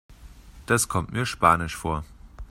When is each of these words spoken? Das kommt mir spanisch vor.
Das 0.65 0.87
kommt 0.87 1.11
mir 1.13 1.27
spanisch 1.27 1.75
vor. 1.77 2.03